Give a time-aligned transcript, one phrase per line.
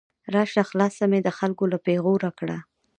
[0.33, 2.57] راشه خلاصه مې د خلګو له پیغور کړه